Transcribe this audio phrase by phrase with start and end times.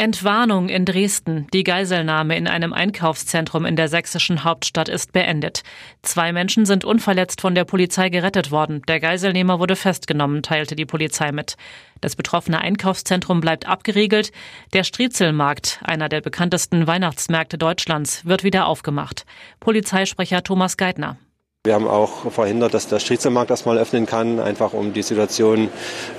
[0.00, 1.46] Entwarnung in Dresden.
[1.52, 5.62] Die Geiselnahme in einem Einkaufszentrum in der sächsischen Hauptstadt ist beendet.
[6.00, 8.80] Zwei Menschen sind unverletzt von der Polizei gerettet worden.
[8.88, 11.58] Der Geiselnehmer wurde festgenommen, teilte die Polizei mit.
[12.00, 14.32] Das betroffene Einkaufszentrum bleibt abgeriegelt.
[14.72, 19.26] Der Striezelmarkt, einer der bekanntesten Weihnachtsmärkte Deutschlands, wird wieder aufgemacht.
[19.60, 21.18] Polizeisprecher Thomas Geithner.
[21.66, 25.68] Wir haben auch verhindert, dass der Striezelmarkt erstmal öffnen kann, einfach um die Situation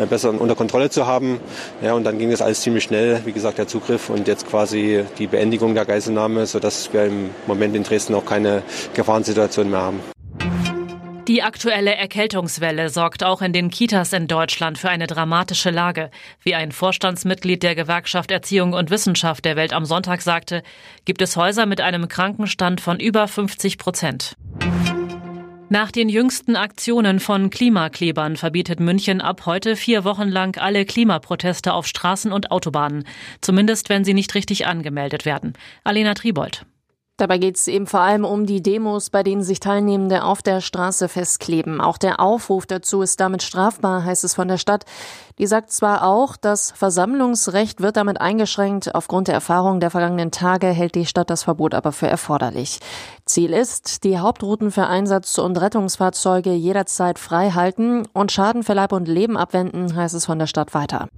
[0.00, 1.40] äh, besser unter Kontrolle zu haben.
[1.82, 5.04] Ja, und dann ging das alles ziemlich schnell, wie gesagt, der Zugriff und jetzt quasi
[5.18, 8.62] die Beendigung der Geiselnahme, sodass wir im Moment in Dresden auch keine
[8.94, 10.00] Gefahrensituation mehr haben.
[11.28, 16.10] Die aktuelle Erkältungswelle sorgt auch in den Kitas in Deutschland für eine dramatische Lage.
[16.40, 20.62] Wie ein Vorstandsmitglied der Gewerkschaft Erziehung und Wissenschaft der Welt am Sonntag sagte,
[21.04, 24.34] gibt es Häuser mit einem Krankenstand von über 50 Prozent.
[25.68, 31.72] Nach den jüngsten Aktionen von Klimaklebern verbietet München ab heute vier Wochen lang alle Klimaproteste
[31.72, 33.02] auf Straßen und Autobahnen,
[33.40, 35.54] zumindest wenn sie nicht richtig angemeldet werden.
[35.82, 36.66] Alena Tribold.
[37.18, 40.60] Dabei geht es eben vor allem um die Demos, bei denen sich Teilnehmende auf der
[40.60, 41.80] Straße festkleben.
[41.80, 44.84] Auch der Aufruf dazu ist damit strafbar, heißt es von der Stadt.
[45.38, 48.94] Die sagt zwar auch, das Versammlungsrecht wird damit eingeschränkt.
[48.94, 52.80] Aufgrund der Erfahrung der vergangenen Tage hält die Stadt das Verbot aber für erforderlich.
[53.24, 58.92] Ziel ist, die Hauptrouten für Einsatz- und Rettungsfahrzeuge jederzeit frei halten und Schaden für Leib
[58.92, 61.08] und Leben abwenden, heißt es von der Stadt weiter.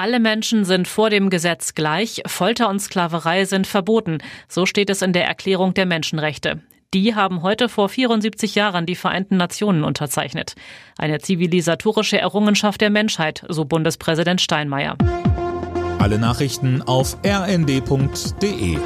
[0.00, 5.02] Alle Menschen sind vor dem Gesetz gleich, Folter und Sklaverei sind verboten, so steht es
[5.02, 6.60] in der Erklärung der Menschenrechte.
[6.94, 10.54] Die haben heute vor 74 Jahren die Vereinten Nationen unterzeichnet.
[10.98, 14.96] Eine zivilisatorische Errungenschaft der Menschheit, so Bundespräsident Steinmeier.
[15.98, 18.78] Alle Nachrichten auf rnd.de